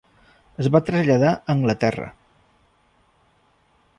Es 0.63 0.69
va 0.75 0.79
traslladar 0.87 1.33
a 1.33 1.43
Anglaterra. 1.55 2.07